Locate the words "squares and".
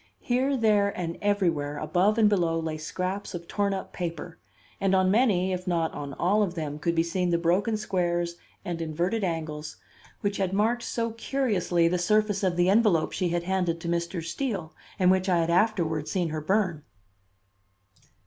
7.77-8.81